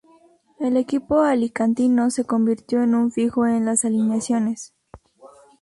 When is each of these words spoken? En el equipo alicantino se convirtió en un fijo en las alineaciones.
En 0.59 0.65
el 0.65 0.77
equipo 0.77 1.21
alicantino 1.21 2.09
se 2.09 2.23
convirtió 2.25 2.81
en 2.81 2.95
un 2.95 3.11
fijo 3.11 3.45
en 3.45 3.65
las 3.65 3.85
alineaciones. 3.85 4.73